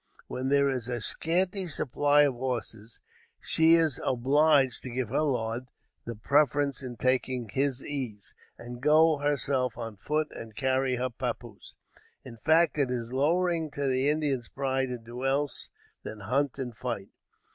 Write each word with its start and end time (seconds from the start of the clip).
When 0.25 0.49
there 0.49 0.67
is 0.67 0.87
a 0.87 0.99
scanty 0.99 1.67
supply 1.67 2.23
of 2.23 2.33
horses, 2.33 3.01
she 3.39 3.75
is 3.75 4.01
obliged 4.03 4.81
to 4.81 4.89
give 4.89 5.09
her 5.09 5.21
lord 5.21 5.69
the 6.05 6.15
preference 6.15 6.81
in 6.81 6.95
taking 6.97 7.49
his 7.49 7.85
ease, 7.85 8.33
and 8.57 8.81
go 8.81 9.19
herself 9.19 9.77
on 9.77 9.97
foot 9.97 10.29
and 10.31 10.55
carry 10.55 10.95
her 10.95 11.11
pappoose. 11.11 11.75
In 12.25 12.37
fact 12.37 12.79
it 12.79 12.89
is 12.89 13.13
lowering 13.13 13.69
to 13.75 13.85
the 13.87 14.09
Indian's 14.09 14.49
pride 14.49 14.87
to 14.87 14.97
do 14.97 15.23
else 15.23 15.69
than 16.01 16.21
hunt 16.21 16.57
and 16.57 16.75
fight. 16.75 17.09